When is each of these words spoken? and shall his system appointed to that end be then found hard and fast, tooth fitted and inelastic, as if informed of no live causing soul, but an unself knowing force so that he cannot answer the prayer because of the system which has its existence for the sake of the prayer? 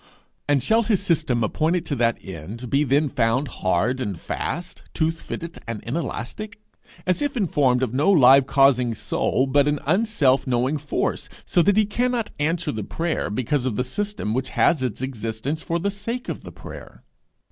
and 0.49 0.63
shall 0.63 0.81
his 0.81 0.99
system 0.99 1.43
appointed 1.43 1.85
to 1.85 1.95
that 1.95 2.17
end 2.25 2.71
be 2.71 2.83
then 2.83 3.07
found 3.07 3.47
hard 3.61 4.01
and 4.01 4.19
fast, 4.19 4.81
tooth 4.95 5.21
fitted 5.21 5.59
and 5.67 5.79
inelastic, 5.83 6.59
as 7.05 7.21
if 7.21 7.37
informed 7.37 7.83
of 7.83 7.93
no 7.93 8.11
live 8.11 8.47
causing 8.47 8.95
soul, 8.95 9.45
but 9.45 9.67
an 9.67 9.77
unself 9.85 10.47
knowing 10.47 10.77
force 10.77 11.29
so 11.45 11.61
that 11.61 11.77
he 11.77 11.85
cannot 11.85 12.31
answer 12.39 12.71
the 12.71 12.83
prayer 12.83 13.29
because 13.29 13.63
of 13.67 13.75
the 13.75 13.83
system 13.83 14.33
which 14.33 14.49
has 14.49 14.81
its 14.81 15.03
existence 15.03 15.61
for 15.61 15.77
the 15.77 15.91
sake 15.91 16.29
of 16.29 16.41
the 16.41 16.51
prayer? 16.51 17.03